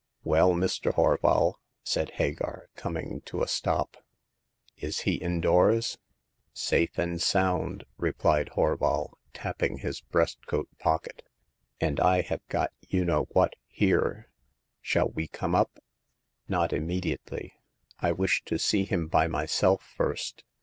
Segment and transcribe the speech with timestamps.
[0.23, 0.91] Well, Mr.
[0.95, 3.97] Horval/' said Hagar, coming to a stop,"
[4.75, 5.99] is he indoors?""
[6.53, 11.21] Safe and sound!" replied Horval, tapping his breastcoat pocket—"
[11.79, 14.31] and I have got you know what here.
[14.81, 15.77] Shall we come up?
[16.01, 17.53] '*" Not immediately.
[17.99, 20.43] I wish to see him by my self first.